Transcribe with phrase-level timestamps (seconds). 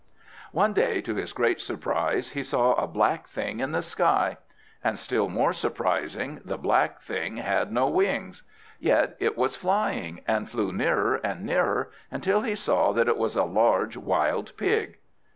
[0.51, 4.37] One day, to his great surprise, he saw a black thing in the sky;
[4.83, 8.41] and, still more surprising, the black thing had no wings.
[8.79, 13.35] Yet it was flying, and flew nearer and nearer, until he saw that it was
[13.35, 14.97] a large wild pig.